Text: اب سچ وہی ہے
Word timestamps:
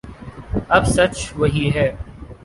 اب 0.75 0.83
سچ 0.95 1.15
وہی 1.37 1.69
ہے 1.75 1.87